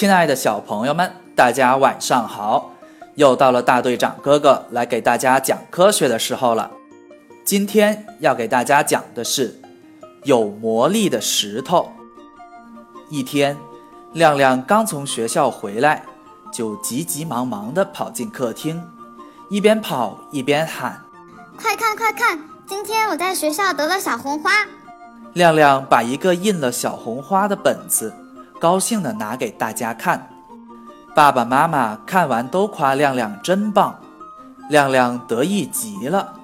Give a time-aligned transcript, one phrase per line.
[0.00, 2.70] 亲爱的小朋友们，大家晚上好！
[3.16, 6.70] 又到了大队长哥哥来给大家讲科学的时候了。
[7.44, 9.60] 今天要给大家讲的是
[10.24, 11.92] 有魔力的石头。
[13.10, 13.54] 一天，
[14.14, 16.02] 亮亮刚从学校回来，
[16.50, 18.82] 就急急忙忙地跑进客厅，
[19.50, 20.98] 一边跑一边喊
[21.60, 22.40] ：“快看快看！
[22.66, 24.50] 今天我在学校得了小红花！”
[25.34, 28.14] 亮亮把一个印了小红花的本子。
[28.60, 30.28] 高兴地拿给大家看，
[31.14, 33.98] 爸爸妈妈看完都夸亮亮真棒，
[34.68, 36.34] 亮亮得意极了。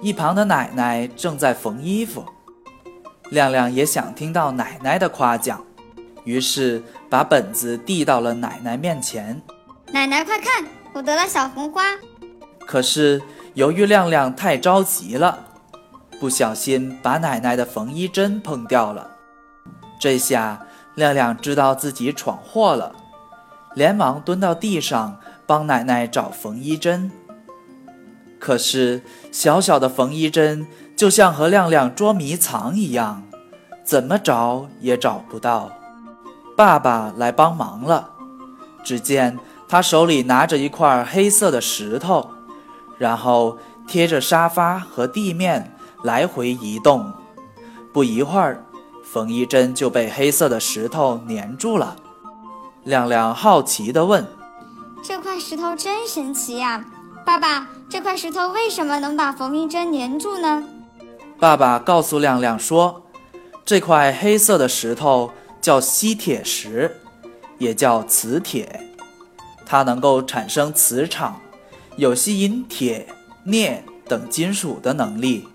[0.00, 2.24] 一旁的奶奶正在缝衣服，
[3.30, 5.60] 亮亮也想听到奶奶的夸奖，
[6.22, 9.42] 于是把本子递到了奶奶面前。
[9.92, 11.82] 奶奶快看，我得了小红花。
[12.60, 13.20] 可是
[13.54, 15.40] 由于亮亮太着急了，
[16.20, 19.10] 不小心把奶奶的缝衣针碰掉了，
[19.98, 20.64] 这下。
[20.94, 22.94] 亮亮知道自己闯祸了，
[23.74, 27.10] 连忙蹲到地上帮奶奶找缝衣针。
[28.38, 33.22] 可是小小的缝衣针就像和亮亮捉迷藏一样，
[33.84, 35.70] 怎么找也找不到。
[36.56, 38.10] 爸爸来帮忙了，
[38.84, 42.28] 只见他手里拿着一块黑色的石头，
[42.98, 47.10] 然后贴着沙发和地面来回移动。
[47.92, 48.62] 不一会儿。
[49.02, 51.96] 缝衣针就被黑色的石头粘住了。
[52.84, 54.26] 亮亮好奇地问
[55.04, 56.84] ：“这块石头真神奇呀，
[57.24, 60.64] 爸爸，这块石头为什么能把缝衣针粘住呢？”
[61.38, 63.02] 爸爸告诉亮亮说
[63.64, 65.30] ：“这块黑色的石头
[65.60, 67.00] 叫吸铁石，
[67.58, 68.80] 也叫磁铁，
[69.64, 71.40] 它能够产生磁场，
[71.96, 73.06] 有吸引铁、
[73.44, 75.48] 镍等金属的能力。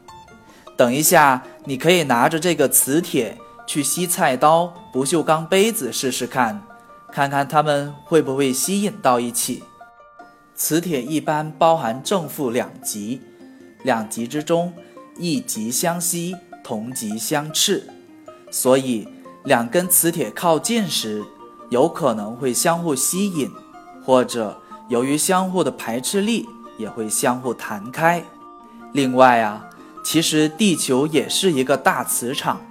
[0.78, 6.64] 等一下，你可以拿着这个磁铁。”去吸菜刀、不锈钢杯子试试看，
[7.12, 9.62] 看看它们会不会吸引到一起。
[10.56, 13.22] 磁铁一般包含正负两极，
[13.84, 14.74] 两极之中
[15.18, 16.34] 一极相吸，
[16.64, 17.84] 同极相斥，
[18.50, 19.06] 所以
[19.44, 21.22] 两根磁铁靠近时，
[21.70, 23.52] 有可能会相互吸引，
[24.06, 28.24] 或者由于相互的排斥力，也会相互弹开。
[28.94, 29.70] 另外啊，
[30.10, 32.62] 其实地球也是一个大磁场。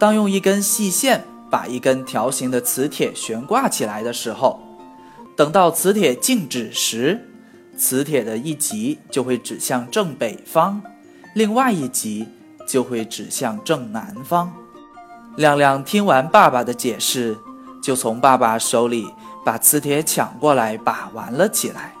[0.00, 4.60] 当用一根细线把一根条形的磁铁悬挂起来的时候，
[5.36, 7.24] 等到磁铁静止时，
[7.78, 10.82] 磁铁的一极就会指向正北方，
[11.36, 12.26] 另外一极
[12.66, 14.52] 就会指向正南方。
[15.36, 17.38] 亮亮听完爸爸的解释，
[17.80, 19.06] 就从爸爸手里
[19.44, 21.94] 把磁铁抢过来把玩了起来。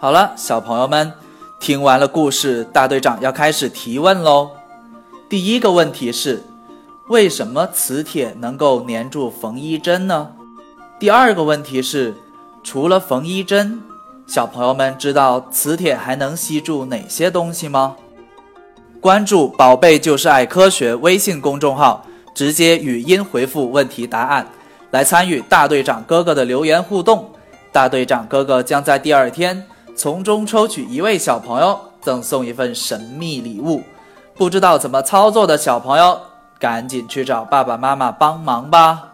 [0.00, 1.12] 好了，小朋友们，
[1.62, 4.50] 听完了故事，大队长要开始提问喽。
[5.28, 6.42] 第一个问题是。
[7.08, 10.32] 为什么磁铁能够粘住缝衣针呢？
[10.98, 12.14] 第二个问题是，
[12.64, 13.80] 除了缝衣针，
[14.26, 17.94] 小朋友们知道磁铁还能吸住哪些东西吗？
[19.00, 24.48] 关注“宝贝就是爱科学”微信公众号，直接语音回复问题答案，
[24.90, 27.30] 来参与大队长哥哥的留言互动。
[27.70, 29.64] 大队长哥哥将在第二天
[29.94, 33.82] 从中抽取一位小朋友，赠送一份神秘礼物。
[34.34, 36.20] 不知道怎么操作的小朋友。
[36.58, 39.11] 赶紧去找爸爸妈妈帮忙吧。